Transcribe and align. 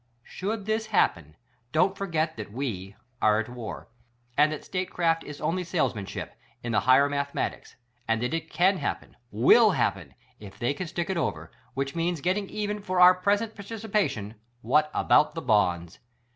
Should 0.23 0.65
this 0.65 0.87
happen, 0.87 1.35
don't 1.71 1.95
forget 1.95 2.35
that 2.35 2.51
we 2.51 2.95
are 3.21 3.39
at 3.39 3.47
WAR— 3.47 3.87
and 4.35 4.51
that 4.51 4.65
statecraft 4.65 5.23
is 5.23 5.39
only 5.39 5.63
salesmanship— 5.63 6.33
in 6.63 6.71
the 6.71 6.79
higher 6.79 7.07
mathematics— 7.07 7.75
and 8.07 8.19
that 8.23 8.33
it 8.33 8.49
can 8.49 8.77
happen, 8.77 9.15
will 9.29 9.69
happen— 9.73 10.15
if 10.49 10.57
they 10.57 10.73
can 10.73 10.87
stick 10.87 11.11
it 11.11 11.17
over— 11.17 11.51
^which 11.77 11.93
means 11.93 12.19
getting 12.19 12.49
even 12.49 12.81
for 12.81 12.99
our 12.99 13.13
present 13.13 13.53
participation— 13.53 14.33
what 14.71 14.89
about 14.91 15.35
the 15.35 15.41
BONDS? 15.43 15.99